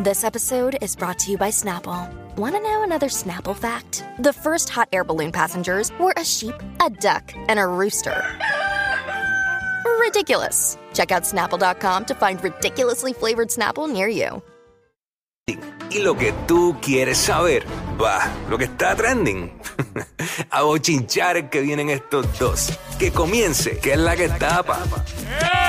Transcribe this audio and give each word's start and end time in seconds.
This 0.00 0.22
episode 0.22 0.78
is 0.80 0.94
brought 0.94 1.18
to 1.18 1.32
you 1.32 1.36
by 1.36 1.50
Snapple. 1.50 2.08
Want 2.36 2.54
to 2.54 2.60
know 2.60 2.84
another 2.84 3.08
Snapple 3.08 3.56
fact? 3.56 4.04
The 4.20 4.32
first 4.32 4.68
hot 4.68 4.88
air 4.92 5.02
balloon 5.02 5.32
passengers 5.32 5.90
were 5.98 6.14
a 6.16 6.24
sheep, 6.24 6.54
a 6.80 6.88
duck, 6.88 7.34
and 7.48 7.58
a 7.58 7.66
rooster. 7.66 8.14
Ridiculous. 9.98 10.78
Check 10.94 11.10
out 11.10 11.24
snapple.com 11.24 12.04
to 12.04 12.14
find 12.14 12.40
ridiculously 12.44 13.12
flavored 13.12 13.48
Snapple 13.48 13.92
near 13.92 14.06
you. 14.06 14.40
Y 15.90 15.98
lo 15.98 16.14
que 16.14 16.32
tú 16.46 16.76
quieres 16.80 17.18
saber, 17.18 17.64
va, 18.00 18.20
lo 18.48 18.56
que 18.56 18.66
está 18.66 18.94
trending. 18.94 19.50
A 20.52 20.62
bochinchar 20.62 21.50
que 21.50 21.60
vienen 21.60 21.90
estos 21.90 22.38
dos. 22.38 22.78
Que 23.00 23.10
comience, 23.10 23.80
que 23.80 23.94
es 23.94 23.98
la 23.98 24.14
que 24.14 24.28
tapa. 24.28 24.78
¡Eh! 25.42 25.68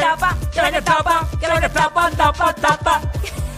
tapa, 0.00 0.36
que 0.52 0.62
la 0.62 0.70
que 0.72 0.82
tapa, 0.82 1.28
que 1.40 1.48
la 1.48 1.60
que 1.60 1.68
tapa, 1.68 2.10
tapa, 2.10 2.54
tapa. 2.54 3.00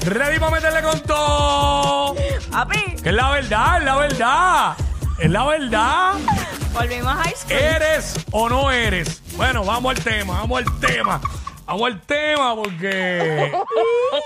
Ready 0.07 0.39
para 0.39 0.51
meterle 0.53 0.83
con 0.83 1.01
todo. 1.01 2.15
Papi, 2.51 2.97
Que 3.03 3.09
es 3.09 3.15
la 3.15 3.31
verdad, 3.31 3.79
es 3.79 3.85
la 3.85 3.97
verdad. 3.97 4.77
Es 5.19 5.31
la 5.31 5.45
verdad. 5.47 6.13
volvimos 6.73 7.13
a 7.13 7.15
high 7.23 7.35
school. 7.35 7.53
¿Eres 7.57 8.15
o 8.33 8.49
no 8.49 8.71
eres? 8.71 9.23
Bueno, 9.37 9.65
vamos 9.65 9.97
al 9.97 10.03
tema, 10.05 10.41
vamos 10.41 10.59
al 10.59 10.81
tema. 10.81 11.21
Vamos 11.67 11.87
al 11.87 12.01
tema 12.03 12.55
porque 12.55 13.53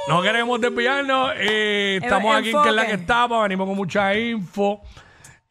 no 0.09 0.23
queremos 0.23 0.61
desviarnos. 0.61 1.33
eh, 1.37 2.01
estamos 2.03 2.35
aquí 2.37 2.51
en 2.51 2.63
que 2.63 2.69
es 2.71 2.75
la 2.75 2.87
que 2.87 2.95
estaba, 2.95 3.43
venimos 3.43 3.69
con 3.69 3.77
mucha 3.77 4.13
info. 4.15 4.81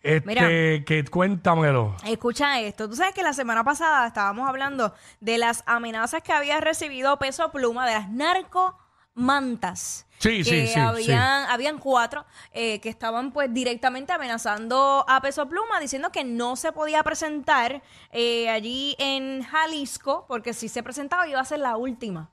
Este, 0.04 0.28
Mira. 0.28 0.42
que 0.86 1.06
cuéntamelo. 1.10 1.96
Escucha 2.06 2.60
esto. 2.60 2.90
Tú 2.90 2.96
sabes 2.96 3.14
que 3.14 3.24
la 3.24 3.34
semana 3.34 3.64
pasada 3.64 4.08
estábamos 4.08 4.48
hablando 4.48 4.94
de 5.22 5.38
las 5.38 5.64
amenazas 5.66 6.22
que 6.22 6.34
había 6.34 6.60
recibido 6.60 7.18
Peso 7.18 7.52
Pluma, 7.52 7.86
de 7.88 7.94
las 7.94 8.10
narcomantas. 8.10 10.07
Sí, 10.20 10.44
sí, 10.44 10.50
que 10.50 10.68
sí, 10.68 10.80
Habían, 10.80 11.50
habían 11.50 11.78
cuatro 11.78 12.26
eh, 12.52 12.80
que 12.82 12.90
estaban 12.90 13.32
pues 13.32 13.54
directamente 13.54 14.14
amenazando 14.14 15.06
a 15.08 15.22
Peso 15.22 15.48
Pluma, 15.48 15.80
diciendo 15.80 16.12
que 16.12 16.24
no 16.24 16.56
se 16.56 16.72
podía 16.72 17.04
presentar 17.04 17.84
eh, 18.12 18.50
allí 18.50 18.96
en 18.98 19.44
Jalisco, 19.44 20.26
porque 20.28 20.54
si 20.54 20.70
se 20.70 20.82
presentaba 20.82 21.28
iba 21.28 21.40
a 21.40 21.46
ser 21.46 21.60
la 21.60 21.78
última. 21.78 22.32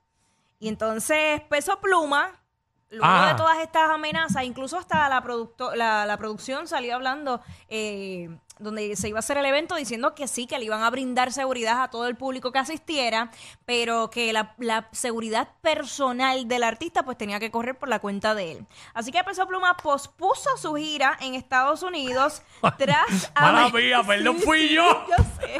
Y 0.58 0.68
entonces 0.68 1.42
Peso 1.50 1.78
Pluma, 1.80 2.40
luego 2.88 3.06
Ah. 3.06 3.28
de 3.32 3.34
todas 3.36 3.58
estas 3.58 3.90
amenazas, 3.90 4.44
incluso 4.44 4.78
hasta 4.78 5.06
la, 5.10 5.22
producto- 5.22 5.74
la, 5.74 6.06
la 6.06 6.16
producción 6.16 6.66
salió 6.66 6.94
hablando 6.94 7.42
eh, 7.68 8.30
donde 8.58 8.96
se 8.96 9.08
iba 9.08 9.18
a 9.18 9.20
hacer 9.20 9.36
el 9.36 9.44
evento 9.44 9.76
diciendo 9.76 10.14
que 10.14 10.28
sí, 10.28 10.46
que 10.46 10.58
le 10.58 10.64
iban 10.64 10.82
a 10.82 10.90
brindar 10.90 11.32
seguridad 11.32 11.82
a 11.82 11.88
todo 11.88 12.06
el 12.06 12.16
público 12.16 12.52
que 12.52 12.58
asistiera, 12.58 13.30
pero 13.64 14.10
que 14.10 14.32
la, 14.32 14.54
la 14.58 14.88
seguridad 14.92 15.48
personal 15.60 16.46
del 16.48 16.62
artista 16.62 17.04
pues 17.04 17.18
tenía 17.18 17.40
que 17.40 17.50
correr 17.50 17.76
por 17.76 17.88
la 17.88 17.98
cuenta 17.98 18.34
de 18.34 18.52
él. 18.52 18.66
Así 18.94 19.10
que 19.10 19.22
Peso 19.24 19.46
Pluma 19.46 19.76
pospuso 19.76 20.56
su 20.56 20.74
gira 20.74 21.16
en 21.20 21.34
Estados 21.34 21.82
Unidos 21.82 22.42
tras... 22.78 23.32
Mala 23.34 23.68
mía, 23.70 24.02
perdón, 24.06 24.38
fui 24.38 24.68
yo. 24.68 24.84
Yo 25.08 25.24
sé. 25.40 25.58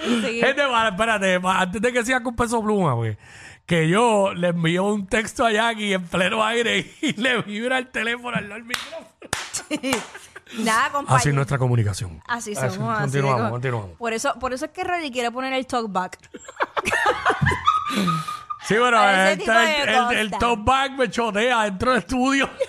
Sí. 0.00 0.40
Gente, 0.40 0.64
va, 0.64 0.88
espérate, 0.88 1.40
antes 1.42 1.82
de 1.82 1.92
que 1.92 2.04
siga 2.04 2.22
con 2.22 2.36
peso 2.36 2.62
pluma, 2.62 2.92
güey, 2.92 3.16
que 3.66 3.88
yo 3.88 4.32
le 4.32 4.48
envío 4.48 4.84
un 4.84 5.06
texto 5.06 5.44
a 5.44 5.52
Jackie 5.52 5.92
en 5.92 6.04
pleno 6.06 6.44
aire 6.44 6.86
y 7.02 7.12
le 7.20 7.42
vibra 7.42 7.78
el 7.78 7.88
teléfono 7.88 8.36
al 8.36 8.48
lado 8.48 8.62
del 8.62 8.64
micrófono. 8.64 10.02
Nada, 10.58 10.90
compañero. 10.90 11.16
Así 11.16 11.28
es 11.28 11.34
nuestra 11.34 11.58
comunicación. 11.58 12.22
Así 12.26 12.54
somos. 12.54 12.70
así 12.72 13.00
Continuamos, 13.02 13.42
co- 13.42 13.50
continuamos. 13.50 13.90
Por 13.98 14.12
eso, 14.12 14.34
por 14.38 14.52
eso 14.52 14.64
es 14.66 14.70
que 14.72 14.84
Reggie 14.84 15.10
quiere 15.10 15.30
poner 15.30 15.52
el 15.52 15.66
talkback. 15.66 16.18
Sí, 18.66 18.74
ese 18.74 19.32
el, 19.32 19.40
el, 19.40 19.88
el, 19.88 20.18
el 20.18 20.30
cosas. 20.30 20.38
top 20.40 20.58
back 20.64 20.90
me 20.92 21.08
chotea 21.10 21.62
dentro 21.64 21.92
del 21.92 22.00
estudio. 22.00 22.50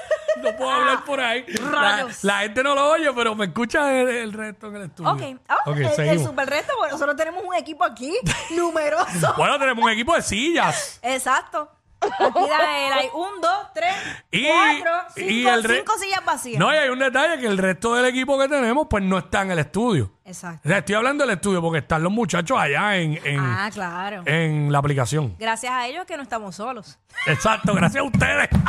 No 0.41 0.55
puedo 0.55 0.72
hablar 0.72 1.03
por 1.03 1.19
ahí. 1.19 1.44
La, 1.69 2.07
la 2.22 2.38
gente 2.39 2.63
no 2.63 2.73
lo 2.73 2.91
oye, 2.91 3.11
pero 3.13 3.35
me 3.35 3.47
escucha 3.47 3.91
el, 4.00 4.07
el 4.07 4.31
resto 4.31 4.67
en 4.67 4.75
el 4.77 4.81
estudio. 4.84 5.11
Ok, 5.11 5.22
ah, 5.50 5.57
Ok, 5.66 5.75
el, 5.78 6.00
el 6.00 6.23
super 6.23 6.50
reto, 6.50 6.72
porque 6.78 6.94
nosotros 6.94 7.17
tenemos 7.17 7.44
un 7.44 7.56
equipo 7.56 7.84
aquí 7.84 8.13
numeroso. 8.56 9.34
Bueno, 9.35 9.59
tenemos 9.59 9.84
un 9.84 9.90
equipo 9.91 10.16
de 10.16 10.22
sillas. 10.22 10.97
Exacto. 11.01 11.69
Aquí 12.01 12.49
da 12.49 12.87
el, 12.87 12.93
hay 12.93 13.07
un, 13.13 13.41
dos, 13.41 13.67
tres, 13.73 13.93
Y- 14.31 14.45
cuatro, 14.47 14.91
y 15.17 15.21
cinco, 15.29 15.49
el 15.51 15.63
re- 15.63 15.77
cinco 15.79 15.93
sillas 15.97 16.23
vacías. 16.25 16.59
No, 16.59 16.73
y 16.73 16.77
hay 16.77 16.89
un 16.89 16.99
detalle 16.99 17.39
que 17.39 17.47
el 17.47 17.57
resto 17.57 17.93
del 17.95 18.05
equipo 18.05 18.39
que 18.39 18.47
tenemos, 18.47 18.87
pues 18.89 19.03
no 19.03 19.17
está 19.17 19.41
en 19.41 19.51
el 19.51 19.59
estudio. 19.59 20.11
Exacto. 20.25 20.61
O 20.63 20.69
sea, 20.69 20.77
estoy 20.79 20.95
hablando 20.95 21.25
del 21.25 21.35
estudio 21.35 21.61
porque 21.61 21.79
están 21.79 22.01
los 22.03 22.11
muchachos 22.11 22.57
allá 22.57 22.95
en, 22.97 23.19
en, 23.25 23.39
Ah, 23.39 23.69
claro. 23.73 24.23
en 24.25 24.71
la 24.71 24.77
aplicación. 24.79 25.35
Gracias 25.39 25.71
a 25.73 25.87
ellos 25.87 26.05
que 26.05 26.15
no 26.15 26.23
estamos 26.23 26.55
solos. 26.55 26.97
Exacto, 27.27 27.73
gracias 27.73 28.01
a 28.01 28.07
ustedes. 28.07 28.49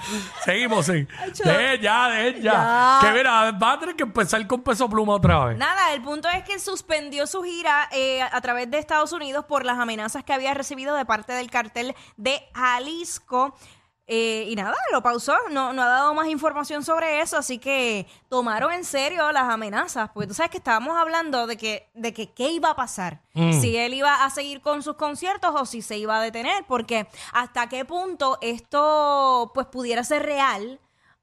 Seguimos, 0.44 0.86
sí. 0.86 1.06
De 1.44 1.78
ya, 1.80 2.08
de 2.08 2.40
ya. 2.40 2.52
Ya. 2.52 2.98
Que 3.02 3.12
mira, 3.12 3.52
va 3.52 3.72
a 3.72 3.78
tener 3.78 3.96
que 3.96 4.02
empezar 4.02 4.46
con 4.46 4.62
peso 4.62 4.88
pluma 4.88 5.14
otra 5.14 5.46
vez. 5.46 5.58
Nada, 5.58 5.92
el 5.92 6.02
punto 6.02 6.28
es 6.28 6.44
que 6.44 6.58
suspendió 6.58 7.26
su 7.26 7.42
gira 7.42 7.88
eh, 7.92 8.22
a 8.22 8.40
través 8.40 8.70
de 8.70 8.78
Estados 8.78 9.12
Unidos 9.12 9.44
por 9.44 9.64
las 9.64 9.78
amenazas 9.78 10.24
que 10.24 10.32
había 10.32 10.54
recibido 10.54 10.94
de 10.94 11.04
parte 11.04 11.32
del 11.32 11.50
cartel 11.50 11.94
de 12.16 12.40
Jalisco. 12.54 13.56
Eh, 14.12 14.46
y 14.48 14.56
nada, 14.56 14.74
lo 14.90 15.04
pausó, 15.04 15.36
no, 15.50 15.72
no 15.72 15.82
ha 15.82 15.86
dado 15.86 16.12
más 16.14 16.26
información 16.26 16.82
sobre 16.82 17.20
eso, 17.20 17.36
así 17.36 17.58
que 17.58 18.08
tomaron 18.28 18.72
en 18.72 18.84
serio 18.84 19.30
las 19.30 19.44
amenazas, 19.44 20.10
porque 20.12 20.26
tú 20.26 20.34
sabes 20.34 20.50
que 20.50 20.56
estábamos 20.56 20.96
hablando 20.96 21.46
de 21.46 21.56
que, 21.56 21.88
de 21.94 22.12
que 22.12 22.32
qué 22.32 22.50
iba 22.50 22.70
a 22.70 22.74
pasar, 22.74 23.20
si 23.60 23.76
él 23.76 23.94
iba 23.94 24.24
a 24.24 24.30
seguir 24.30 24.62
con 24.62 24.82
sus 24.82 24.96
conciertos 24.96 25.54
o 25.54 25.64
si 25.64 25.80
se 25.80 25.96
iba 25.96 26.18
a 26.18 26.22
detener, 26.22 26.64
porque 26.66 27.06
hasta 27.32 27.68
qué 27.68 27.84
punto 27.84 28.38
esto 28.40 29.52
pues 29.54 29.68
pudiera 29.68 30.02
ser 30.02 30.24
real 30.24 30.80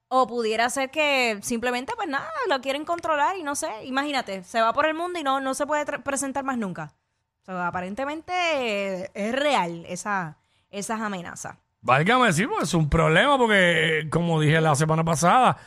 o 0.08 0.26
pudiera 0.26 0.70
ser 0.70 0.90
que 0.90 1.40
simplemente, 1.42 1.92
pues 1.98 2.08
nada, 2.08 2.32
lo 2.48 2.62
quieren 2.62 2.86
controlar 2.86 3.36
y 3.36 3.44
no 3.44 3.56
sé, 3.56 3.68
imagínate, 3.84 4.46
se 4.46 4.62
va 4.62 4.72
por 4.72 4.86
el 4.86 4.94
mundo 4.94 5.20
y 5.20 5.24
no, 5.24 5.42
no 5.42 5.56
se 5.56 5.68
puede 5.68 5.86
presentar 6.00 6.46
más 6.46 6.58
nunca. 6.58 6.96
O 7.42 7.46
sea, 7.48 7.68
aparentemente 7.68 8.32
eh, 8.32 9.12
es 9.14 9.36
real 9.36 9.84
esa, 9.90 10.38
esas 10.70 11.02
amenazas. 11.02 11.58
Válgame 11.82 12.28
decir, 12.28 12.48
pues 12.48 12.64
es 12.64 12.74
un 12.74 12.90
problema 12.90 13.38
porque, 13.38 14.00
eh, 14.00 14.10
como 14.10 14.42
dije 14.42 14.60
la 14.60 14.76
semana 14.76 15.04
pasada, 15.04 15.58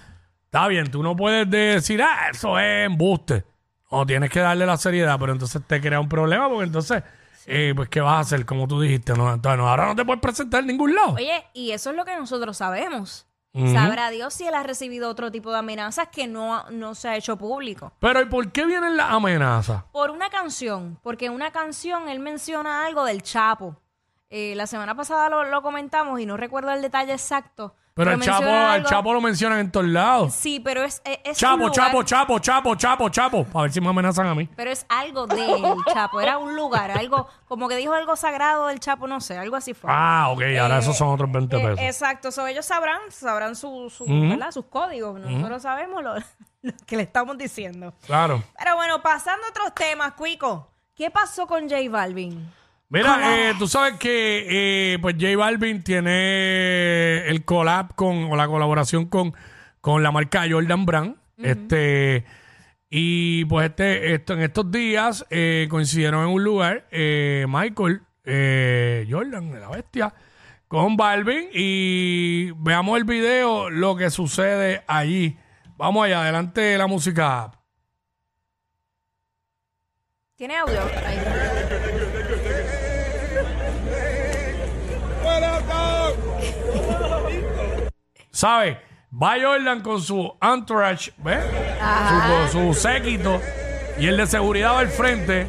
está 0.44 0.66
bien, 0.68 0.90
tú 0.90 1.02
no 1.02 1.16
puedes 1.16 1.48
decir, 1.48 2.02
ah, 2.02 2.28
eso 2.30 2.58
es 2.58 2.86
embuste. 2.86 3.44
O 3.88 4.06
tienes 4.06 4.30
que 4.30 4.40
darle 4.40 4.66
la 4.66 4.76
seriedad, 4.76 5.18
pero 5.18 5.32
entonces 5.32 5.62
te 5.66 5.80
crea 5.80 6.00
un 6.00 6.08
problema 6.08 6.48
porque 6.48 6.66
entonces, 6.66 7.02
eh, 7.46 7.72
pues, 7.74 7.88
¿qué 7.88 8.00
vas 8.00 8.14
a 8.14 8.20
hacer? 8.20 8.46
Como 8.46 8.68
tú 8.68 8.80
dijiste, 8.80 9.14
no, 9.14 9.32
entonces, 9.32 9.58
no, 9.58 9.68
ahora 9.68 9.86
no 9.86 9.96
te 9.96 10.04
puedes 10.04 10.20
presentar 10.20 10.60
en 10.60 10.68
ningún 10.68 10.94
lado. 10.94 11.14
Oye, 11.14 11.44
y 11.54 11.72
eso 11.72 11.90
es 11.90 11.96
lo 11.96 12.04
que 12.04 12.14
nosotros 12.16 12.56
sabemos. 12.56 13.26
Ujú. 13.52 13.72
Sabrá 13.72 14.10
Dios 14.10 14.32
si 14.34 14.46
él 14.46 14.54
ha 14.54 14.62
recibido 14.62 15.08
otro 15.08 15.32
tipo 15.32 15.50
de 15.50 15.58
amenazas 15.58 16.08
que 16.08 16.28
no, 16.28 16.70
no 16.70 16.94
se 16.94 17.08
ha 17.08 17.16
hecho 17.16 17.36
público. 17.36 17.92
Pero 17.98 18.20
¿y 18.20 18.26
por 18.26 18.52
qué 18.52 18.64
vienen 18.64 18.96
las 18.96 19.10
amenazas? 19.10 19.82
Por 19.92 20.10
una 20.10 20.30
canción, 20.30 21.00
porque 21.02 21.26
en 21.26 21.32
una 21.32 21.50
canción 21.50 22.08
él 22.08 22.20
menciona 22.20 22.86
algo 22.86 23.04
del 23.04 23.22
Chapo. 23.22 23.76
Eh, 24.30 24.54
la 24.54 24.66
semana 24.66 24.94
pasada 24.94 25.28
lo, 25.28 25.44
lo 25.44 25.60
comentamos 25.62 26.20
y 26.20 26.26
no 26.26 26.36
recuerdo 26.36 26.70
el 26.70 26.80
detalle 26.82 27.12
exacto. 27.12 27.74
Pero 27.94 28.12
el 28.12 28.20
Chapo, 28.20 28.48
algo- 28.48 28.88
Chapo 28.88 29.12
lo 29.12 29.20
mencionan 29.20 29.58
en 29.58 29.70
todos 29.72 29.84
lados. 29.86 30.32
Sí, 30.32 30.60
pero 30.60 30.84
es, 30.84 31.02
es, 31.04 31.18
es 31.24 31.28
un 31.30 31.34
Chapo, 31.34 31.56
lugar- 31.58 31.72
Chapo, 31.72 32.02
Chapo, 32.04 32.38
Chapo, 32.38 32.74
Chapo, 32.76 33.08
Chapo. 33.10 33.46
A 33.58 33.62
ver 33.62 33.72
si 33.72 33.80
me 33.80 33.88
amenazan 33.88 34.28
a 34.28 34.34
mí. 34.34 34.48
Pero 34.56 34.70
es 34.70 34.86
algo 34.88 35.26
del 35.26 35.74
Chapo, 35.92 36.20
era 36.20 36.38
un 36.38 36.54
lugar, 36.56 36.92
algo, 36.92 37.26
como 37.48 37.68
que 37.68 37.74
dijo 37.76 37.92
algo 37.92 38.14
sagrado 38.14 38.68
del 38.68 38.78
Chapo, 38.78 39.06
no 39.08 39.20
sé, 39.20 39.36
algo 39.36 39.56
así 39.56 39.74
fue. 39.74 39.90
Ah, 39.92 40.28
ok, 40.30 40.40
ahora 40.60 40.76
Eh, 40.76 40.78
esos 40.78 40.96
son 40.96 41.08
otros 41.08 41.30
20 41.30 41.56
Eh, 41.56 41.60
pesos. 41.60 41.78
exacto, 41.80 42.30
so, 42.30 42.46
ellos 42.46 42.64
sabrán, 42.64 43.00
sabrán 43.10 43.56
su, 43.56 43.90
su-. 43.90 44.06
¿verdad? 44.06 44.52
sus 44.52 44.66
códigos. 44.66 45.18
Nosotros 45.20 45.60
sabemos 45.60 46.02
lo, 46.02 46.14
lo 46.62 46.72
que 46.86 46.96
le 46.96 47.02
estamos 47.02 47.36
diciendo. 47.36 47.92
Claro. 48.06 48.42
Pero 48.56 48.76
bueno, 48.76 49.02
pasando 49.02 49.44
a 49.46 49.50
otros 49.50 49.74
temas, 49.74 50.12
Cuico. 50.12 50.70
¿Qué 50.94 51.10
pasó 51.10 51.46
con 51.46 51.68
J 51.68 51.76
Balvin? 51.90 52.50
Mira, 52.90 53.50
eh, 53.50 53.54
tú 53.56 53.68
sabes 53.68 53.94
que 53.98 54.94
eh, 54.94 54.98
pues 55.00 55.14
J 55.14 55.36
Balvin 55.36 55.82
tiene 55.84 57.28
el 57.28 57.44
collab 57.44 57.94
con, 57.94 58.24
o 58.24 58.36
la 58.36 58.48
colaboración 58.48 59.06
con, 59.06 59.32
con 59.80 60.02
la 60.02 60.10
marca 60.10 60.44
Jordan 60.50 60.84
Brand. 60.86 61.16
Este. 61.38 62.24
Y 62.90 63.44
pues 63.44 63.70
este, 63.70 64.14
esto, 64.14 64.34
en 64.34 64.42
estos 64.42 64.70
días 64.72 65.24
eh, 65.30 65.68
coincidieron 65.70 66.24
en 66.24 66.34
un 66.34 66.42
lugar, 66.42 66.88
eh, 66.90 67.46
Michael, 67.48 68.02
eh, 68.24 69.06
Jordan, 69.08 69.60
la 69.60 69.68
bestia, 69.68 70.12
con 70.66 70.96
Balvin. 70.96 71.48
Y 71.54 72.50
veamos 72.56 72.98
el 72.98 73.04
video, 73.04 73.70
lo 73.70 73.94
que 73.94 74.10
sucede 74.10 74.82
allí. 74.88 75.38
Vamos 75.76 76.04
allá, 76.04 76.22
adelante 76.22 76.60
de 76.60 76.78
la 76.78 76.88
música. 76.88 77.52
¿Tiene 80.34 80.56
audio? 80.56 80.80
Ahí. 81.06 81.18
¿Sabes? 88.40 88.78
Va 89.22 89.34
Jordan 89.38 89.82
con 89.82 90.00
su 90.00 90.32
entourage, 90.40 91.12
¿ves? 91.18 91.44
Su, 92.08 92.32
con 92.32 92.72
su 92.74 92.80
séquito. 92.80 93.38
Y 93.98 94.06
el 94.06 94.16
de 94.16 94.26
seguridad 94.26 94.72
va 94.72 94.78
al 94.78 94.88
frente. 94.88 95.46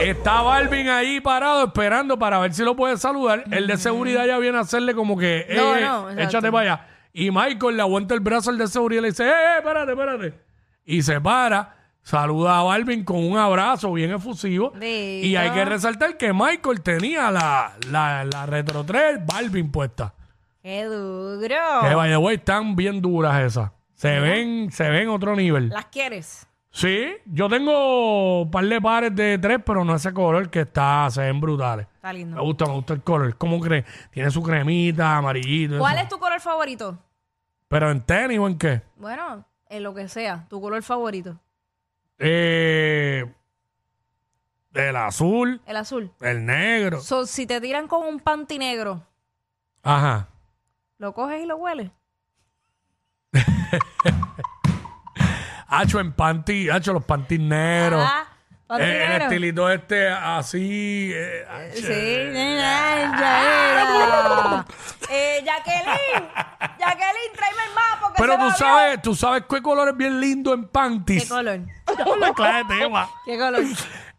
Está 0.00 0.42
Balvin 0.42 0.88
ahí 0.88 1.20
parado 1.20 1.64
esperando 1.64 2.16
para 2.16 2.38
ver 2.38 2.54
si 2.54 2.62
lo 2.62 2.76
puede 2.76 2.96
saludar. 2.96 3.42
El 3.50 3.66
de 3.66 3.76
seguridad 3.76 4.24
ya 4.24 4.38
viene 4.38 4.56
a 4.58 4.60
hacerle 4.60 4.94
como 4.94 5.18
que, 5.18 5.46
eh, 5.48 5.56
No, 5.56 5.72
no, 5.74 6.10
exacto. 6.10 6.20
échate 6.22 6.52
para 6.52 6.74
allá. 6.74 6.86
Y 7.12 7.32
Michael 7.32 7.76
le 7.76 7.82
aguanta 7.82 8.14
el 8.14 8.20
brazo 8.20 8.50
al 8.50 8.58
de 8.58 8.68
seguridad 8.68 9.00
y 9.00 9.02
le 9.02 9.08
dice, 9.08 9.24
eh, 9.26 9.32
eh, 9.32 9.58
espérate, 9.58 9.90
espérate. 9.90 10.34
Y 10.84 11.02
se 11.02 11.20
para, 11.20 11.74
saluda 12.04 12.60
a 12.60 12.62
Balvin 12.62 13.04
con 13.04 13.16
un 13.16 13.36
abrazo 13.36 13.92
bien 13.92 14.12
efusivo. 14.12 14.74
Y 14.80 15.34
hay 15.34 15.50
que 15.50 15.64
resaltar 15.64 16.16
que 16.16 16.32
Michael 16.32 16.82
tenía 16.82 17.32
la, 17.32 17.72
la, 17.90 18.24
la 18.24 18.46
Retro 18.46 18.84
3 18.84 19.26
Balvin 19.26 19.72
puesta. 19.72 20.14
¡Qué 20.68 20.84
duro! 20.84 21.56
Que 21.88 21.94
by 21.94 22.10
the 22.10 22.18
way, 22.18 22.36
están 22.36 22.76
bien 22.76 23.00
duras 23.00 23.40
esas. 23.42 23.70
Se 23.94 24.20
ven, 24.20 24.70
se 24.70 24.90
ven 24.90 25.08
otro 25.08 25.34
nivel. 25.34 25.70
¿Las 25.70 25.86
quieres? 25.86 26.46
Sí, 26.70 27.06
yo 27.24 27.48
tengo 27.48 28.42
un 28.42 28.50
par 28.50 28.66
de 28.66 28.78
pares 28.78 29.16
de 29.16 29.38
tres, 29.38 29.60
pero 29.64 29.82
no 29.82 29.94
ese 29.94 30.12
color 30.12 30.50
que 30.50 30.60
está, 30.60 31.08
se 31.10 31.22
ven 31.22 31.40
brutales. 31.40 31.86
Está 31.94 32.12
lindo. 32.12 32.36
Me 32.36 32.42
gusta, 32.42 32.66
me 32.66 32.72
gusta 32.72 32.92
el 32.92 33.02
color. 33.02 33.34
¿Cómo 33.38 33.60
crees? 33.60 33.86
Tiene 34.10 34.30
su 34.30 34.42
cremita, 34.42 35.16
amarillito. 35.16 35.78
¿Cuál 35.78 35.94
eso. 35.94 36.02
es 36.02 36.08
tu 36.10 36.18
color 36.18 36.38
favorito? 36.38 36.98
Pero 37.68 37.90
en 37.90 38.02
tenis 38.02 38.38
o 38.38 38.46
en 38.46 38.58
qué? 38.58 38.82
Bueno, 38.96 39.46
en 39.70 39.82
lo 39.82 39.94
que 39.94 40.06
sea, 40.06 40.44
tu 40.50 40.60
color 40.60 40.82
favorito. 40.82 41.40
Eh, 42.18 43.24
el 44.74 44.96
azul, 44.96 45.62
El 45.64 45.76
azul. 45.78 46.12
el 46.20 46.44
negro. 46.44 47.00
So, 47.00 47.24
si 47.24 47.46
te 47.46 47.58
tiran 47.58 47.88
con 47.88 48.06
un 48.06 48.20
panty 48.20 48.58
negro, 48.58 49.02
Ajá. 49.82 50.28
¿Lo 50.98 51.14
coges 51.14 51.42
y 51.42 51.46
lo 51.46 51.56
hueles? 51.56 51.90
Hacho 55.70 56.00
en 56.00 56.12
panty, 56.14 56.70
hacho 56.70 56.92
los 56.94 57.04
panties 57.04 57.40
negros. 57.40 58.02
Ah, 58.02 58.24
Eh, 58.80 59.06
el 59.16 59.22
estilito 59.22 59.70
este 59.70 60.08
así. 60.08 61.10
eh, 61.14 61.44
hacho. 61.48 61.76
Sí, 61.76 61.86
ya 61.86 63.70
era. 63.70 64.66
eh, 65.10 65.42
Jacqueline, 65.44 66.28
Jacqueline, 66.78 67.32
tráeme 67.34 67.62
el 67.68 67.74
mapa. 67.74 68.12
Que 68.14 68.22
Pero 68.22 68.32
se 68.34 68.38
tú 68.38 68.50
sabes, 68.52 69.02
tú 69.02 69.14
sabes 69.14 69.42
qué 69.48 69.60
color 69.62 69.88
es 69.90 69.96
bien 69.96 70.20
lindo 70.20 70.52
en 70.54 70.60
olvidó. 70.60 70.72
panties. 70.72 71.22
¿Qué 71.24 71.28
color? 71.28 71.60
Una 72.16 72.32
clase 72.32 72.64
de 72.64 72.78
tema. 72.80 73.08
¿Qué 73.26 73.38
color? 73.38 73.62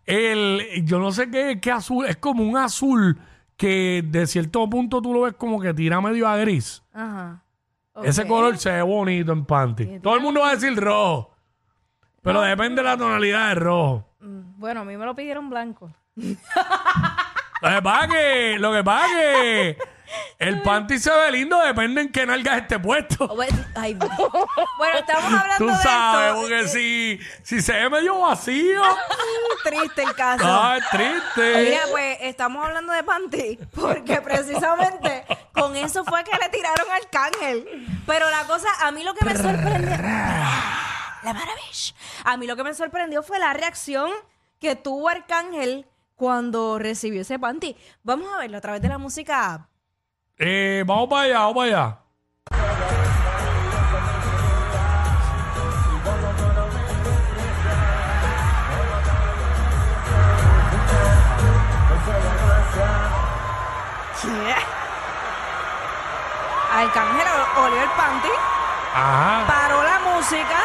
El, 0.06 0.84
yo 0.86 1.00
no 1.00 1.12
sé 1.12 1.30
qué, 1.32 1.60
qué 1.60 1.72
azul, 1.72 2.06
es 2.06 2.18
como 2.18 2.44
un 2.44 2.58
azul 2.58 3.20
que 3.60 4.02
de 4.06 4.26
cierto 4.26 4.68
punto 4.70 5.02
tú 5.02 5.14
lo 5.14 5.22
ves 5.24 5.34
como 5.34 5.60
que 5.60 5.74
tira 5.74 6.00
medio 6.00 6.26
a 6.30 6.38
gris. 6.38 6.82
Ajá. 6.94 7.44
Ese 8.04 8.26
color 8.26 8.58
se 8.58 8.72
ve 8.72 8.82
bonito 8.82 9.34
en 9.34 9.44
panty. 9.44 10.00
Todo 10.00 10.16
el 10.16 10.22
mundo 10.22 10.40
va 10.40 10.52
a 10.52 10.56
decir 10.56 10.74
rojo. 10.80 11.36
Pero 12.22 12.40
depende 12.42 12.82
de 12.82 12.88
la 12.88 12.98
tonalidad 12.98 13.50
de 13.50 13.56
rojo. 13.56 14.06
Mm, 14.22 14.58
Bueno, 14.58 14.80
a 14.82 14.86
mí 14.86 14.96
me 14.96 15.06
lo 15.06 15.14
pidieron 15.14 15.50
blanco. 15.50 15.92
Lo 16.16 17.70
que 17.70 17.82
pasa 17.84 18.08
que, 18.08 18.58
lo 18.60 18.72
que 18.72 18.84
pasa 18.84 19.08
que 19.20 19.78
el 20.40 20.62
panty 20.62 21.00
se 21.00 21.12
ve 21.12 21.32
lindo, 21.32 21.60
depende 21.62 22.02
en 22.02 22.12
qué 22.12 22.26
nalgas 22.26 22.62
esté 22.62 22.80
puesto. 22.80 23.28
Bueno, 23.28 23.66
ay, 23.76 23.94
bueno, 23.96 24.98
estamos 25.00 25.34
hablando 25.34 25.58
Tú 25.58 25.68
de 25.68 25.78
sabes, 25.78 26.34
porque 26.36 26.68
si, 26.68 27.20
si 27.44 27.62
se 27.62 27.74
ve 27.74 27.90
medio 27.90 28.20
vacío, 28.20 28.82
Triste 29.64 30.04
el 30.04 30.16
caso. 30.16 30.76
es 30.76 30.90
triste. 30.90 31.64
Mira, 31.70 31.82
pues 31.92 32.18
estamos 32.22 32.66
hablando 32.66 32.94
de 32.94 33.04
panty 33.04 33.60
porque 33.76 34.22
precisamente 34.22 35.26
con 35.54 35.76
eso 35.76 36.04
fue 36.06 36.24
que 36.24 36.38
le 36.38 36.50
tiraron 36.50 36.88
al 36.92 37.10
cángel. 37.10 37.88
Pero 38.08 38.30
la 38.30 38.44
cosa, 38.46 38.68
a 38.82 38.92
mí 38.92 39.04
lo 39.04 39.14
que 39.14 39.26
me 39.26 39.36
sorprendió. 39.36 39.90
La 39.92 41.34
maravilla. 41.34 41.94
A 42.24 42.38
mí 42.38 42.48
lo 42.48 42.56
que 42.56 42.64
me 42.64 42.74
sorprendió 42.74 43.22
fue 43.24 43.40
la 43.40 43.54
reacción 43.54 44.10
que 44.60 44.76
tuvo 44.76 45.10
Arcángel 45.10 45.86
cuando 46.16 46.80
recibió 46.80 47.22
ese 47.22 47.40
panty. 47.40 47.76
Vamos 48.04 48.34
a 48.34 48.40
verlo 48.40 48.58
a 48.58 48.62
través 48.62 48.82
de 48.82 48.88
la 48.90 48.98
música. 48.98 49.68
Eh, 50.42 50.84
vamos 50.88 51.10
para 51.10 51.24
allá, 51.24 51.40
vamos 51.40 51.56
para 51.56 51.66
allá. 51.68 52.00
Arcángel 66.72 67.28
olió 67.58 67.82
el 67.84 67.90
panty, 67.90 68.30
Ajá. 68.96 69.44
paró 69.46 69.84
la 69.84 70.00
música. 70.00 70.60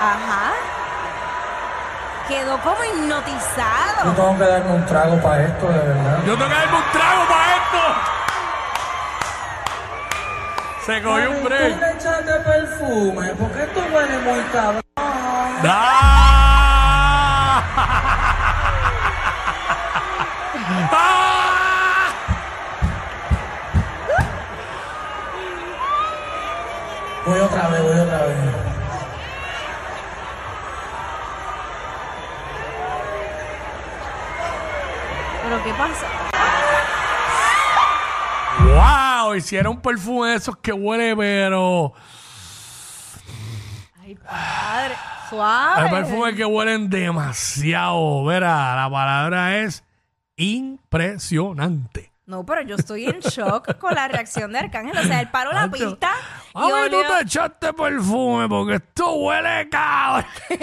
Ajá. 0.00 0.73
Quedó 2.28 2.58
como 2.62 2.82
hipnotizado. 2.84 4.12
tengo 4.14 4.38
que 4.38 4.44
darme 4.44 4.70
un 4.72 4.86
trago 4.86 5.20
para 5.20 5.44
esto, 5.44 5.66
de 5.68 5.78
verdad. 5.78 6.18
Yo 6.24 6.32
tengo 6.36 6.48
que 6.48 6.54
darme 6.54 6.76
un 6.76 6.92
trago 6.92 7.28
para 7.28 7.56
esto. 7.56 7.78
Se 10.86 11.02
cogió 11.02 11.30
un 11.30 11.44
break. 11.44 11.80
le 11.80 11.90
echaste 11.92 12.32
perfume? 12.40 13.28
Porque 13.38 13.62
esto 13.62 13.80
huele 13.92 14.18
muy 14.18 14.40
cabrón. 14.52 14.82
¡Ah! 14.96 15.93
¡Wow! 39.44 39.46
Hicieron 39.46 39.76
un 39.76 39.80
perfume 39.82 40.28
de 40.30 40.36
esos 40.36 40.56
que 40.58 40.72
huele, 40.72 41.16
pero. 41.16 41.92
Ay, 44.02 44.14
padre. 44.16 44.94
Hay 44.94 45.28
Suave. 45.30 45.90
perfumes 45.90 46.34
que 46.34 46.44
huelen 46.44 46.90
demasiado. 46.90 48.24
Verá, 48.24 48.76
la 48.76 48.90
palabra 48.90 49.58
es 49.58 49.82
impresionante. 50.36 52.12
No, 52.26 52.44
pero 52.46 52.62
yo 52.62 52.76
estoy 52.76 53.04
en 53.06 53.20
shock 53.20 53.76
con 53.78 53.94
la 53.94 54.08
reacción 54.08 54.52
de 54.52 54.58
Arcángel. 54.60 54.96
O 54.96 55.02
sea, 55.02 55.20
él 55.20 55.28
paró 55.30 55.52
la 55.52 55.68
pista 55.70 56.10
A 56.54 56.66
ver, 56.68 56.90
tú 56.90 56.96
te 57.00 57.22
echaste 57.22 57.72
perfume 57.72 58.48
porque 58.48 58.76
esto 58.76 59.12
huele 59.16 59.68
cabrón. 59.68 60.24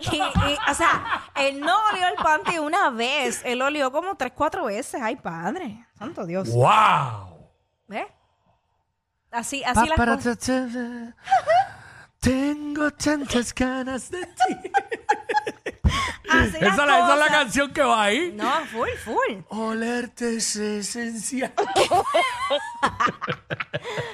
y- 0.00 0.16
y, 0.16 0.22
o 0.70 0.74
sea, 0.74 1.22
él 1.36 1.60
no 1.60 1.74
olió 1.92 2.08
el 2.08 2.14
panty 2.22 2.58
una 2.58 2.90
vez. 2.90 3.42
Él 3.44 3.60
olió 3.60 3.92
como 3.92 4.14
tres, 4.16 4.32
cuatro 4.34 4.64
veces. 4.66 5.00
Ay, 5.02 5.16
padre. 5.16 5.84
Santo 5.98 6.24
Dios. 6.24 6.48
¡Wow! 6.50 7.50
¿Ves? 7.88 8.06
Así, 9.32 9.62
así 9.64 9.88
las 9.88 9.98
cosas. 9.98 10.38
Tengo 12.20 12.90
tantas 12.92 13.52
ganas 13.54 14.10
de 14.10 14.26
ti. 14.26 14.70
Así 16.30 16.52
las 16.52 16.54
Esa, 16.54 16.70
es 16.70 16.76
la- 16.76 16.84
esa 16.84 17.12
es 17.12 17.18
la 17.18 17.26
cosas. 17.26 17.28
canción 17.30 17.72
que 17.72 17.82
va 17.82 18.02
ahí. 18.04 18.32
No, 18.34 18.50
full, 18.66 18.88
full. 19.04 19.38
Olerte 19.48 20.36
es 20.36 20.54
esencial. 20.56 21.52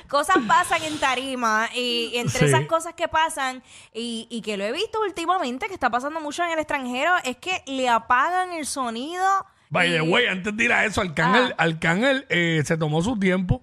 Cosas 0.08 0.36
pasan 0.46 0.82
en 0.84 0.98
tarima 0.98 1.68
y 1.74 2.12
entre 2.16 2.38
Sí. 2.40 2.44
esas 2.46 2.66
cosas 2.66 2.94
que 2.94 3.08
pasan 3.08 3.62
y, 3.92 4.26
y 4.30 4.40
que 4.40 4.56
lo 4.56 4.64
he 4.64 4.72
visto 4.72 5.00
últimamente, 5.02 5.68
que 5.68 5.74
está 5.74 5.90
pasando 5.90 6.20
mucho 6.20 6.42
en 6.44 6.50
el 6.52 6.58
extranjero, 6.58 7.12
es 7.24 7.36
que 7.36 7.62
le 7.66 7.88
apagan 7.88 8.52
el 8.52 8.64
sonido. 8.66 9.24
By 9.70 9.90
the 9.90 9.96
y- 9.96 10.00
way, 10.08 10.26
antes 10.26 10.56
de 10.56 10.64
ir 10.64 10.72
a 10.72 10.84
eso, 10.86 11.02
Arcángel, 11.02 11.54
Arcángel 11.58 12.26
eh, 12.30 12.62
se 12.64 12.76
tomó 12.78 13.02
su 13.02 13.18
tiempo, 13.18 13.60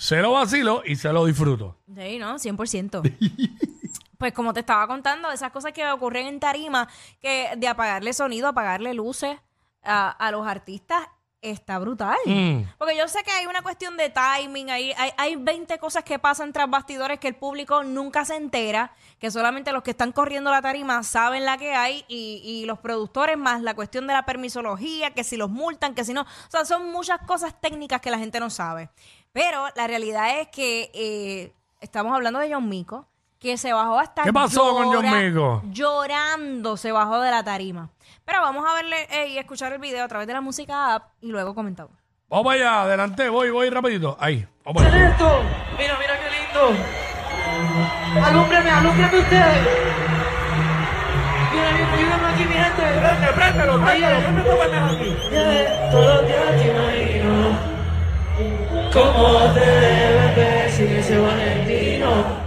se 0.00 0.16
lo 0.16 0.32
vaciló 0.32 0.82
y 0.86 0.96
se 0.96 1.12
lo 1.12 1.26
disfrutó. 1.26 1.76
Sí, 1.94 2.18
¿no? 2.18 2.36
100%. 2.36 3.02
pues 4.18 4.32
como 4.32 4.54
te 4.54 4.60
estaba 4.60 4.86
contando, 4.86 5.30
esas 5.30 5.52
cosas 5.52 5.72
que 5.72 5.86
ocurren 5.90 6.26
en 6.26 6.40
tarima, 6.40 6.88
que 7.20 7.50
de 7.58 7.68
apagarle 7.68 8.14
sonido, 8.14 8.48
apagarle 8.48 8.94
luces 8.94 9.36
a, 9.82 10.08
a 10.08 10.30
los 10.30 10.46
artistas, 10.46 11.06
está 11.42 11.78
brutal. 11.78 12.16
Mm. 12.24 12.62
Porque 12.78 12.96
yo 12.96 13.08
sé 13.08 13.22
que 13.22 13.30
hay 13.30 13.46
una 13.46 13.62
cuestión 13.62 13.96
de 13.96 14.10
timing, 14.10 14.70
hay, 14.70 14.92
hay, 14.96 15.10
hay 15.16 15.36
20 15.36 15.78
cosas 15.78 16.04
que 16.04 16.18
pasan 16.18 16.52
tras 16.52 16.68
bastidores 16.68 17.18
que 17.18 17.28
el 17.28 17.34
público 17.34 17.82
nunca 17.82 18.24
se 18.24 18.36
entera, 18.36 18.92
que 19.18 19.30
solamente 19.30 19.72
los 19.72 19.82
que 19.82 19.90
están 19.92 20.12
corriendo 20.12 20.50
la 20.50 20.62
tarima 20.62 21.02
saben 21.02 21.44
la 21.44 21.56
que 21.56 21.74
hay 21.74 22.04
y, 22.08 22.40
y 22.44 22.64
los 22.66 22.78
productores 22.78 23.38
más 23.38 23.62
la 23.62 23.74
cuestión 23.74 24.06
de 24.06 24.14
la 24.14 24.24
permisología, 24.24 25.10
que 25.10 25.24
si 25.24 25.36
los 25.36 25.50
multan, 25.50 25.94
que 25.94 26.04
si 26.04 26.12
no. 26.12 26.22
O 26.22 26.50
sea, 26.50 26.64
son 26.64 26.90
muchas 26.90 27.20
cosas 27.26 27.58
técnicas 27.60 28.00
que 28.00 28.10
la 28.10 28.18
gente 28.18 28.40
no 28.40 28.50
sabe. 28.50 28.90
Pero 29.32 29.66
la 29.76 29.86
realidad 29.86 30.40
es 30.40 30.48
que 30.48 30.90
eh, 30.92 31.52
estamos 31.80 32.12
hablando 32.14 32.40
de 32.40 32.52
John 32.52 32.68
Mico, 32.68 33.06
que 33.38 33.56
se 33.56 33.72
bajó 33.72 33.98
hasta 33.98 34.22
¿Qué 34.24 34.32
pasó 34.32 34.74
con 34.74 34.86
John 34.92 35.06
Mico? 35.10 35.62
Llorando 35.70 36.76
se 36.76 36.92
bajó 36.92 37.20
de 37.20 37.30
la 37.30 37.44
tarima. 37.44 37.90
Pero 38.24 38.42
vamos 38.42 38.64
a 38.68 38.74
verle 38.74 38.96
eh, 39.10 39.28
y 39.28 39.38
escuchar 39.38 39.72
el 39.72 39.78
video 39.78 40.04
a 40.04 40.08
través 40.08 40.26
de 40.26 40.32
la 40.34 40.40
música 40.40 40.94
app 40.94 41.12
y 41.20 41.28
luego 41.28 41.54
comentamos. 41.54 41.92
Vamos 42.28 42.44
para 42.44 42.56
allá, 42.60 42.82
adelante, 42.82 43.28
voy, 43.28 43.50
voy 43.50 43.70
rapidito. 43.70 44.16
Ahí, 44.20 44.46
vamos 44.64 44.82
allá. 44.84 45.10
esto? 45.10 45.42
Mira, 45.78 45.96
mira 45.98 46.18
qué 46.20 46.30
lindo. 46.30 46.84
Alúmbreme, 48.24 48.70
alúmbreme 48.70 49.18
ustedes. 49.18 49.68
Ayúdame 51.92 52.28
aquí, 52.28 52.44
mi 52.44 52.54
gente. 52.54 52.82
Prende, 53.00 53.32
préndelo, 53.32 53.80
préndelo. 53.84 54.20
¿Qué 54.20 54.30
me 54.30 54.42
pones 54.42 54.82
aquí? 57.52 57.69
Días 58.40 59.54
te 59.54 60.40
ver 60.40 60.70
sin 60.70 60.88
ese 60.88 61.18
Valentino. 61.18 62.39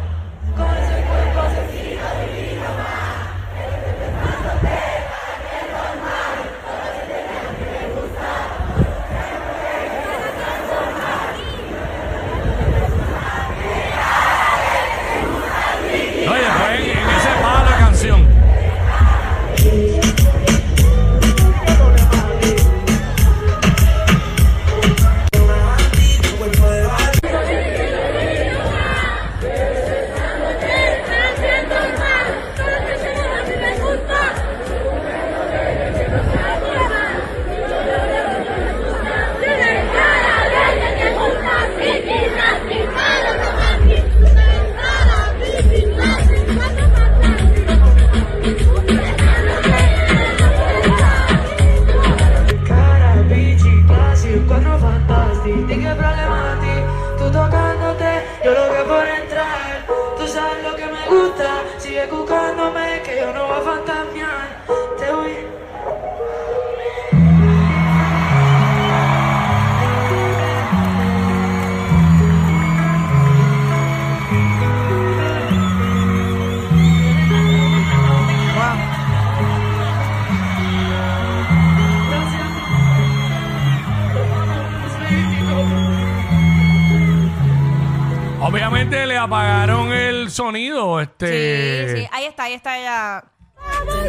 Apagaron 89.24 89.92
el 89.94 90.30
sonido. 90.30 91.00
Este. 91.00 91.88
Sí, 91.90 92.02
sí, 92.02 92.10
ahí 92.12 92.26
está, 92.26 92.44
ahí 92.44 92.54
está 92.54 92.78
ella. 92.78 93.24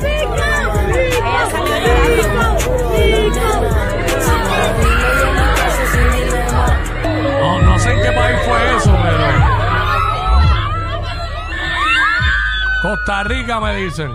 Ella 0.03 1.51
salió 1.51 1.77
llorando. 1.79 2.65
No, 7.41 7.63
no 7.63 7.79
sé 7.79 7.93
en 7.93 8.03
qué 8.03 8.13
país 8.13 8.39
fue 8.45 8.77
eso, 8.77 8.99
pero. 9.03 9.25
Costa 12.83 13.25
Rica 13.25 13.61
me 13.61 13.77
dicen. 13.77 14.11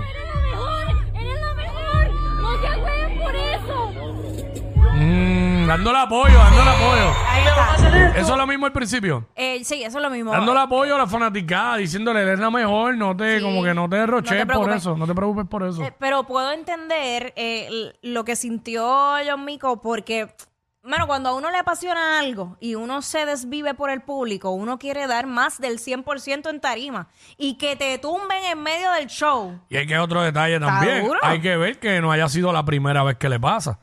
¡Eres 5.02 5.39
dándole 5.70 6.00
apoyo, 6.00 6.38
dándole 6.38 6.70
apoyo. 6.70 7.14
Ahí 7.28 7.46
está. 7.46 8.18
Eso 8.20 8.32
es 8.32 8.38
lo 8.38 8.48
mismo 8.48 8.66
al 8.66 8.72
principio. 8.74 9.28
Eh, 9.36 9.64
sí, 9.64 9.84
eso 9.84 9.98
es 10.00 10.04
lo 10.04 10.10
mismo. 10.10 10.32
Dándole 10.32 10.60
apoyo 10.60 10.96
a 10.96 10.98
la 10.98 11.08
fanaticada, 11.08 11.78
diciéndole, 11.78 12.22
eres 12.22 12.40
la 12.40 12.50
mejor, 12.50 12.98
no 12.98 13.16
te, 13.16 13.38
Sí. 13.38 13.44
como 13.44 13.64
que 13.64 13.74
no 13.74 13.88
te 13.88 13.96
derroches 13.98 14.38
por 14.40 14.48
preocupes. 14.48 14.76
eso, 14.78 14.98
no 14.98 15.08
te 15.08 15.14
preocupes 15.16 15.46
por 15.48 15.64
eso. 15.64 15.84
Eh, 15.84 15.94
pero 15.98 16.24
puedo 16.24 16.52
entender 16.52 17.34
eh, 17.36 17.68
l- 17.70 17.94
lo 18.02 18.26
que 18.26 18.36
sintió 18.36 19.14
John 19.26 19.46
Mico 19.46 19.80
porque, 19.82 20.34
bueno, 20.84 21.08
cuando 21.08 21.30
a 21.30 21.36
uno 21.36 21.52
le 21.52 21.58
apasiona 21.58 22.20
algo 22.20 22.58
y 22.60 22.76
uno 22.76 23.02
se 23.02 23.26
desvive 23.26 23.74
por 23.74 23.90
el 23.92 24.02
público, 24.02 24.50
uno 24.52 24.80
quiere 24.80 25.08
dar 25.08 25.28
más 25.28 25.60
del 25.60 25.80
100% 25.80 26.50
en 26.50 26.60
tarima 26.60 27.08
y 27.38 27.58
que 27.58 27.76
te 27.76 27.98
tumben 28.00 28.44
en 28.52 28.62
medio 28.62 28.92
del 28.94 29.08
show. 29.08 29.60
Y 29.70 29.78
hay 29.78 29.86
que 29.88 29.98
otro 30.00 30.22
detalle 30.24 30.60
también. 30.60 31.06
duro. 31.06 31.20
Hay 31.22 31.42
que 31.42 31.56
ver 31.58 31.80
que 31.80 32.02
no 32.02 32.12
haya 32.12 32.28
sido 32.28 32.52
la 32.52 32.66
primera 32.66 33.04
vez 33.04 33.18
que 33.18 33.30
le 33.30 33.40
pasa. 33.40 33.80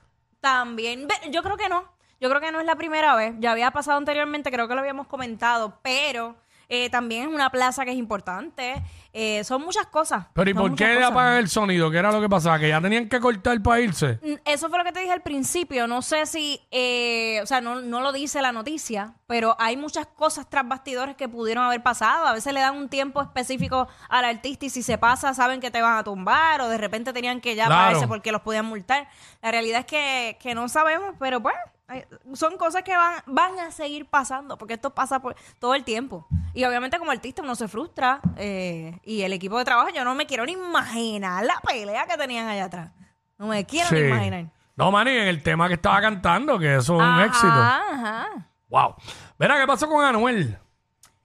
También, 0.47 1.09
yo 1.33 1.43
creo 1.43 1.57
que 1.57 1.69
no. 1.69 1.83
Yo 2.21 2.29
creo 2.29 2.41
que 2.41 2.53
no 2.53 2.61
es 2.61 2.67
la 2.67 2.76
primera 2.76 3.17
vez. 3.17 3.35
Ya 3.41 3.50
había 3.50 3.73
pasado 3.73 3.99
anteriormente, 3.99 4.53
creo 4.53 4.69
que 4.69 4.75
lo 4.75 4.81
habíamos 4.81 5.09
comentado, 5.09 5.81
pero 5.83 6.37
eh, 6.69 6.88
también 6.88 7.23
es 7.23 7.35
una 7.35 7.50
plaza 7.50 7.85
que 7.85 7.91
es 7.91 7.97
importante. 7.97 8.81
Eh, 9.12 9.43
son 9.43 9.62
muchas 9.62 9.87
cosas. 9.87 10.26
Pero 10.35 10.49
¿y 10.49 10.55
son 10.55 10.62
por 10.62 10.76
qué 10.76 10.95
cosas. 10.95 11.11
apagan 11.11 11.38
el 11.38 11.49
sonido? 11.49 11.91
¿Qué 11.91 11.99
era 11.99 12.12
lo 12.12 12.21
que 12.21 12.29
pasaba? 12.29 12.61
¿Que 12.61 12.69
ya 12.69 12.81
tenían 12.81 13.09
que 13.09 13.19
cortar 13.19 13.61
para 13.61 13.81
irse? 13.81 14.21
Mm, 14.23 14.35
Eso 14.45 14.69
fue 14.69 14.79
lo 14.79 14.85
que 14.85 14.93
te 14.93 15.00
dije 15.00 15.12
al 15.12 15.23
principio. 15.23 15.88
No 15.88 16.00
sé 16.00 16.26
si, 16.26 16.61
eh, 16.71 17.41
o 17.43 17.47
sea, 17.47 17.61
no, 17.61 17.81
no 17.81 18.00
lo 18.00 18.12
dice 18.12 18.41
la 18.41 18.53
noticia, 18.53 19.15
pero 19.26 19.56
hay 19.59 19.76
muchas 19.76 20.06
cosas 20.06 20.49
tras 20.49 20.66
bastidores 20.68 21.16
que 21.16 21.28
pudieron 21.28 21.64
haber 21.64 21.83
pasado. 21.83 22.26
A 22.26 22.33
veces 22.33 22.52
le 22.54 22.61
dan 22.61 22.76
un 22.76 22.88
tiempo 22.88 23.21
específico 23.21 23.88
al 24.09 24.25
artista 24.25 24.66
y 24.66 24.71
si 24.71 24.83
se 24.83 24.99
pasa 24.99 25.35
saben 25.35 25.61
que 25.61 25.71
te 25.71 25.83
van 25.83 25.99
a 25.99 26.04
tumbar 26.04 26.61
o 26.61 26.68
de 26.68 26.78
repente 26.78 27.12
tenían 27.12 27.40
que 27.40 27.54
ya 27.56 27.66
Claro. 27.66 27.87
pararse 27.87 28.06
porque 28.09 28.30
los 28.33 28.42
podían 28.42 28.66
multar. 28.66 29.09
La 29.42 29.50
realidad 29.50 29.80
es 29.80 29.87
que, 29.87 30.38
que 30.40 30.54
no 30.54 30.68
sabemos, 30.68 31.14
pero 31.18 31.40
pues 31.42 31.54
hay- 31.88 32.04
son 32.35 32.56
cosas 32.56 32.83
que 32.85 32.97
van, 32.97 33.14
van 33.26 33.59
a 33.59 33.71
seguir 33.73 34.06
pasando 34.06 34.56
porque 34.56 34.75
esto 34.75 34.90
pasa 34.95 35.18
por 35.21 35.35
todo 35.59 35.75
el 35.75 35.83
tiempo. 35.83 36.26
Y 36.54 36.64
obviamente 36.64 36.99
como 36.99 37.11
artista 37.11 37.42
uno 37.42 37.56
se 37.56 37.66
frustra 37.66 38.21
eh, 38.37 38.99
y 39.04 39.23
el 39.23 39.33
equipo 39.33 39.59
de 39.59 39.64
trabajo, 39.64 39.88
yo 39.88 40.04
no 40.04 40.14
me 40.14 40.26
quiero 40.26 40.47
ni 40.47 40.52
imaginar 40.52 41.45
la 41.45 41.61
pelea 41.66 42.06
que 42.06 42.16
tenían 42.16 42.47
allá 42.49 42.66
atrás. 42.66 42.90
No 43.38 43.49
me 43.49 43.64
quiero 43.66 43.90
ni 43.90 44.00
imaginar. 44.06 44.45
No, 44.76 44.90
Manny, 44.92 45.11
en 45.11 45.28
el 45.28 45.42
tema 45.42 45.68
que 45.68 45.75
estaba 45.75 46.00
cantando, 46.00 46.59
que 46.59 46.76
eso 46.76 46.95
es 46.95 47.00
un 47.00 47.02
Ajá, 47.02 47.25
éxito. 47.25 47.49
ajá. 47.49 48.26
Wow. 48.69 48.95
Verá, 49.39 49.61
¿qué 49.61 49.67
pasó 49.67 49.89
con 49.89 50.05
Anuel? 50.05 50.59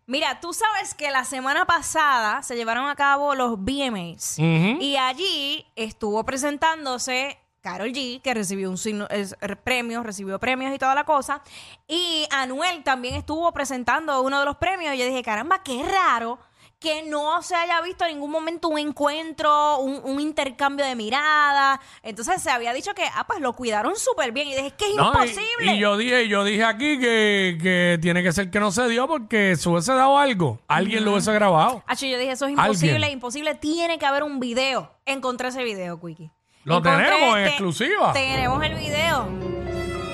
Mira, 0.05 0.39
tú 0.39 0.53
sabes 0.53 0.93
que 0.93 1.09
la 1.09 1.23
semana 1.25 1.65
pasada 1.65 2.43
se 2.43 2.55
llevaron 2.55 2.87
a 2.89 2.95
cabo 2.95 3.33
los 3.33 3.57
VMAs 3.59 4.37
Ujú. 4.39 4.81
y 4.81 4.97
allí 4.97 5.65
estuvo 5.75 6.23
presentándose 6.25 7.37
Carol 7.61 7.89
G, 7.93 8.21
que 8.21 8.33
recibió 8.33 8.69
un 8.69 8.77
signo, 8.77 9.07
es- 9.09 9.35
er, 9.39 9.61
premio, 9.61 10.01
recibió 10.03 10.39
premios 10.39 10.73
y 10.73 10.79
toda 10.79 10.95
la 10.95 11.03
cosa, 11.03 11.41
y 11.87 12.25
Anuel 12.31 12.83
también 12.83 13.15
estuvo 13.15 13.51
presentando 13.53 14.21
uno 14.21 14.39
de 14.39 14.45
los 14.45 14.57
premios 14.57 14.95
y 14.95 14.97
yo 14.97 15.05
dije, 15.05 15.21
caramba, 15.23 15.61
qué 15.63 15.83
raro 15.83 16.39
que 16.81 17.03
no 17.03 17.43
se 17.43 17.53
haya 17.55 17.79
visto 17.81 18.05
en 18.05 18.15
ningún 18.15 18.31
momento 18.31 18.67
un 18.67 18.79
encuentro, 18.79 19.77
un, 19.77 20.01
un 20.03 20.19
intercambio 20.19 20.83
de 20.83 20.95
miradas. 20.95 21.79
Entonces 22.01 22.41
se 22.41 22.49
había 22.49 22.73
dicho 22.73 22.95
que, 22.95 23.03
ah, 23.13 23.23
pues 23.27 23.39
lo 23.39 23.53
cuidaron 23.53 23.95
súper 23.95 24.31
bien. 24.31 24.47
Y 24.47 24.55
dije, 24.55 24.67
es 24.67 24.73
que 24.73 24.89
es 24.89 24.95
No, 24.95 25.03
y- 25.03 25.07
imposible. 25.29 25.75
Y, 25.75 25.79
yo 25.79 25.95
dije, 25.95 26.27
yo 26.27 26.43
dije 26.43 26.63
aquí 26.63 26.99
que, 26.99 27.59
que 27.61 27.99
tiene 28.01 28.23
que 28.23 28.31
ser 28.31 28.49
que 28.49 28.59
no 28.59 28.71
se 28.71 28.87
dio 28.87 29.07
porque 29.07 29.55
si 29.57 29.69
hubiese 29.69 29.93
dado 29.93 30.17
algo, 30.17 30.59
alguien 30.67 31.05
lo 31.05 31.11
hubiese 31.11 31.31
grabado. 31.31 31.83
Acho, 31.85 32.07
yo 32.07 32.17
dije, 32.17 32.31
eso 32.31 32.47
es 32.47 32.57
Alguien. 32.57 32.65
imposible, 32.65 33.11
imposible. 33.11 33.55
Tiene 33.55 33.99
que 33.99 34.05
haber 34.07 34.23
un 34.23 34.39
video. 34.39 34.91
Encontré 35.05 35.49
ese 35.49 35.63
video, 35.63 36.01
Quickie. 36.01 36.31
Lo 36.63 36.81
tenemos 36.81 37.37
en 37.37 37.43
este- 37.43 37.49
exclusiva. 37.49 38.11
Tenemos 38.11 38.63
el 38.63 38.73
video. 38.73 39.27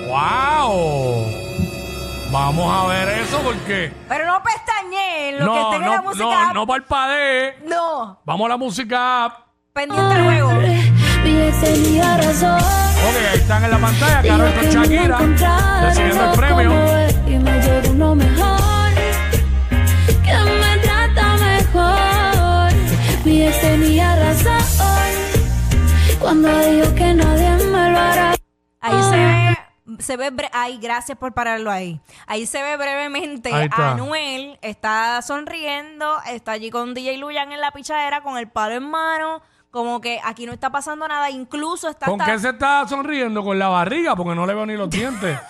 ¡Wow! 0.06 1.47
Vamos 2.30 2.70
a 2.74 2.86
ver 2.88 3.08
eso 3.20 3.38
porque. 3.42 3.92
Pero 4.08 4.26
no 4.26 4.42
pestañé 4.42 5.32
lo 5.32 5.38
que 5.38 5.44
No, 5.44 5.62
esté 5.72 5.76
en 5.76 5.90
la 5.90 5.96
no, 5.96 6.02
música. 6.02 6.24
no, 6.24 6.32
app. 6.32 6.54
no 6.54 6.66
parpadee. 6.66 7.56
No. 7.66 8.20
Vamos 8.24 8.46
a 8.46 8.48
la 8.50 8.56
música. 8.56 9.24
app. 9.24 9.38
Pendiente 9.72 10.14
el 10.14 10.24
juego. 10.24 10.52
Mi 11.24 11.40
ex 11.42 11.60
tenía 11.60 12.16
razón. 12.18 12.58
Ok, 12.58 13.16
ahí 13.32 13.38
están 13.38 13.64
en 13.64 13.70
la 13.70 13.78
pantalla. 13.78 14.22
Carol 14.22 14.52
con 14.54 14.64
Shakira. 14.64 15.18
Recibiendo 15.82 16.24
el 16.32 16.36
premio. 16.38 16.72
Y 17.26 17.38
me 17.38 17.60
llegó 17.60 17.90
uno 17.90 18.14
mejor. 18.14 18.90
Que 20.24 20.34
me 20.34 20.78
trata 20.82 21.36
mejor. 21.36 22.72
Mi 23.24 23.42
ex 23.46 23.60
tenía 23.60 24.16
razón. 24.16 24.58
Cuando 26.20 26.48
dijo 26.60 26.94
que 26.94 27.14
nadie 27.14 27.50
me 27.66 27.90
lo 27.90 27.98
hará. 27.98 28.34
Ahí 28.80 29.02
se 29.10 29.16
ve. 29.16 29.47
Se 29.98 30.16
ve 30.16 30.30
bre- 30.32 30.48
Ay, 30.52 30.78
gracias 30.78 31.18
por 31.18 31.32
pararlo 31.32 31.70
ahí. 31.70 32.00
Ahí 32.26 32.46
se 32.46 32.62
ve 32.62 32.76
brevemente 32.76 33.52
Ahí 33.52 33.64
está. 33.66 33.92
Anuel 33.92 34.58
está 34.62 35.20
sonriendo, 35.22 36.18
está 36.30 36.52
allí 36.52 36.70
con 36.70 36.94
DJ 36.94 37.18
Luyan 37.18 37.50
en 37.52 37.60
la 37.60 37.72
pichadera 37.72 38.22
con 38.22 38.38
el 38.38 38.48
palo 38.48 38.74
en 38.74 38.88
mano, 38.88 39.42
como 39.70 40.00
que 40.00 40.20
aquí 40.24 40.46
no 40.46 40.52
está 40.52 40.70
pasando 40.70 41.06
nada, 41.08 41.30
incluso 41.30 41.88
está 41.88 42.06
¿Con 42.06 42.20
hasta- 42.20 42.32
qué 42.32 42.38
se 42.38 42.48
está 42.50 42.86
sonriendo? 42.88 43.42
Con 43.42 43.58
la 43.58 43.68
barriga, 43.68 44.14
porque 44.16 44.34
no 44.34 44.46
le 44.46 44.54
veo 44.54 44.66
ni 44.66 44.76
los 44.76 44.88
dientes. 44.88 45.38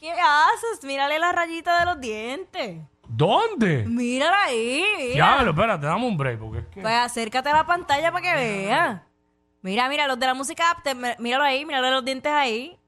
¿Qué 0.00 0.12
haces? 0.12 0.84
Mírale 0.84 1.18
la 1.18 1.32
rayita 1.32 1.80
de 1.80 1.86
los 1.86 2.00
dientes. 2.00 2.80
¿Dónde? 3.08 3.84
Mírala 3.86 4.44
ahí. 4.44 4.84
mira. 4.98 5.14
Diablo, 5.14 5.50
espérate, 5.52 5.86
dame 5.86 6.06
un 6.06 6.16
break, 6.16 6.38
porque 6.38 6.58
es 6.58 6.66
que... 6.66 6.80
Pues 6.80 6.94
acércate 6.94 7.48
a 7.48 7.54
la 7.54 7.66
pantalla 7.66 8.10
para 8.12 8.22
que 8.22 8.34
veas. 8.34 9.00
Mira, 9.66 9.88
mira, 9.88 10.06
los 10.06 10.16
de 10.20 10.26
la 10.26 10.34
música 10.34 10.70
app, 10.70 10.84
te- 10.84 10.94
míralo 11.18 11.42
ahí, 11.42 11.66
míralo 11.66 11.90
los 11.90 12.04
dientes 12.04 12.30
ahí. 12.32 12.78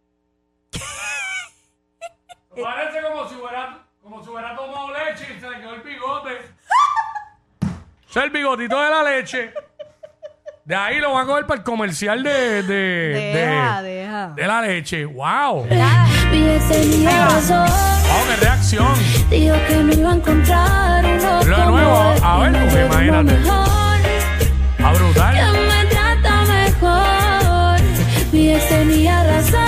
Parece 2.62 3.02
como 3.02 3.28
si 3.28 3.34
hubiera, 3.34 3.80
como 4.00 4.22
si 4.22 4.30
hubiera 4.30 4.54
tomado 4.54 4.92
leche 4.92 5.26
y 5.36 5.40
se 5.40 5.50
le 5.50 5.56
quedó 5.58 5.74
el 5.74 5.80
bigote. 5.82 6.30
Ese 8.08 8.18
es 8.20 8.24
el 8.24 8.30
bigotito 8.30 8.80
de 8.80 8.90
la 8.90 9.02
leche. 9.02 9.52
De 10.64 10.76
ahí 10.76 11.00
lo 11.00 11.14
van 11.14 11.24
a 11.24 11.26
coger 11.26 11.46
para 11.46 11.58
el 11.58 11.64
comercial 11.64 12.22
de, 12.22 12.62
de, 12.62 13.32
Deja, 13.34 13.82
de, 13.82 13.88
deja. 13.90 14.28
de 14.36 14.46
la 14.46 14.62
leche. 14.62 15.04
¡Wow! 15.04 15.54
¡Wow, 15.56 15.66
qué 15.66 15.74
reacción! 18.40 18.94
Dijo 19.30 19.56
que 19.66 19.74
no 19.74 19.92
iba 19.94 20.12
a 20.12 20.14
encontrar 20.14 21.04
uno 21.04 21.42
Lo 21.42 21.56
de 21.56 21.66
nuevo, 21.66 22.14
a 22.22 22.38
ver, 22.38 22.52
duermo 22.70 22.94
imagínate. 22.94 23.67
Tenía 28.66 29.22
razón. 29.24 29.66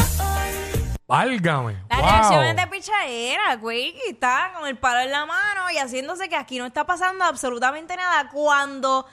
¡Válgame! 1.07 1.77
Las 1.89 2.01
¡Wow! 2.01 2.09
reacciones 2.09 2.57
de 2.57 2.67
pichadera, 2.67 3.57
güey, 3.57 3.95
que 3.95 4.11
está 4.11 4.53
con 4.57 4.69
el 4.69 4.79
palo 4.79 5.01
en 5.01 5.11
la 5.11 5.27
mano 5.27 5.71
y 5.73 5.79
haciéndose 5.79 6.29
que 6.29 6.37
aquí 6.37 6.59
no 6.59 6.67
está 6.67 6.87
pasando 6.87 7.25
absolutamente 7.25 7.97
nada. 7.97 8.29
Cuando 8.31 9.07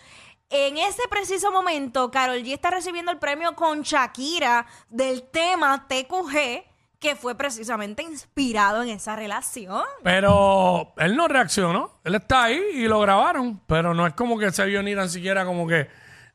en 0.50 0.78
ese 0.78 1.04
preciso 1.10 1.52
momento 1.52 2.10
Carol 2.12 2.38
G 2.38 2.54
está 2.54 2.72
recibiendo 2.72 3.12
el 3.12 3.18
premio 3.18 3.56
con 3.56 3.82
Shakira 3.82 4.66
del 4.90 5.24
tema 5.24 5.88
TQG, 5.88 6.66
que 7.00 7.16
fue 7.16 7.36
precisamente 7.36 8.04
inspirado 8.04 8.84
en 8.84 8.90
esa 8.90 9.16
relación. 9.16 9.84
Pero 10.04 10.94
él 10.98 11.16
no 11.16 11.28
reaccionó. 11.28 12.00
Él 12.04 12.16
está 12.16 12.46
ahí 12.46 12.62
y 12.74 12.88
lo 12.88 13.00
grabaron. 13.00 13.62
Pero 13.68 13.94
no 13.94 14.08
es 14.08 14.14
como 14.14 14.38
que 14.38 14.52
se 14.52 14.66
vio 14.66 14.82
ni 14.82 14.96
tan 14.96 15.10
siquiera 15.10 15.46
como 15.46 15.68
que 15.68 15.88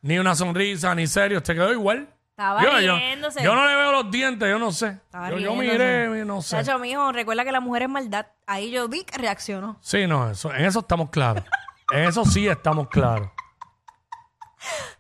ni 0.03 0.19
una 0.19 0.35
sonrisa, 0.35 0.95
ni 0.95 1.07
serio. 1.07 1.43
Te 1.43 1.55
quedó 1.55 1.73
igual. 1.73 2.12
Estaba 2.33 2.63
yo, 2.81 2.97
riéndose. 2.97 3.43
yo 3.43 3.55
no 3.55 3.67
le 3.67 3.77
veo 3.77 3.93
los 3.93 4.11
dientes, 4.11 4.49
yo 4.49 4.59
no 4.59 4.73
sé. 4.73 4.89
Estaba 4.89 5.29
Yo, 5.31 5.39
yo 5.39 5.53
riéndose. 5.61 5.73
miré, 6.09 6.25
no 6.25 6.41
sé. 6.43 6.57
Chacho, 6.57 6.79
mijo, 6.79 7.13
recuerda 7.13 7.45
que 7.45 7.53
la 7.53 7.61
mujer 7.61 7.83
es 7.83 7.89
maldad. 7.91 8.27
Ahí 8.47 8.71
yo 8.71 8.89
vi 8.89 9.05
que 9.05 9.19
reaccionó. 9.19 9.77
Sí, 9.83 10.07
no, 10.07 10.31
eso, 10.31 10.53
en 10.53 10.65
eso 10.65 10.81
estamos 10.81 11.11
claros. 11.11 11.45
en 11.93 12.05
eso 12.05 12.25
sí 12.25 12.49
estamos 12.49 12.89
claros. 12.89 13.29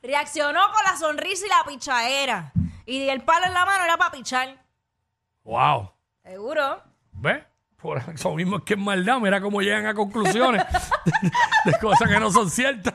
Reaccionó 0.02 0.60
con 0.72 0.84
la 0.84 0.96
sonrisa 0.96 1.46
y 1.46 1.48
la 1.48 1.64
pichadera. 1.66 2.52
Y 2.84 3.08
el 3.08 3.22
palo 3.22 3.46
en 3.46 3.54
la 3.54 3.64
mano 3.64 3.84
era 3.84 3.96
para 3.96 4.10
pichar. 4.10 4.62
Wow. 5.44 5.90
Seguro. 6.24 6.82
¿Ves? 7.12 7.44
Por 7.80 7.98
eso 8.14 8.34
mismo 8.34 8.58
es 8.58 8.62
que 8.64 8.74
es 8.74 8.80
maldad. 8.80 9.18
Mira 9.18 9.40
cómo 9.40 9.60
llegan 9.60 9.86
a 9.86 9.94
conclusiones 9.94 10.62
de 11.64 11.72
cosas 11.80 12.08
que 12.08 12.20
no 12.20 12.30
son 12.30 12.50
ciertas. 12.50 12.94